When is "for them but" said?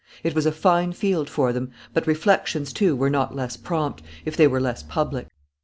1.29-2.07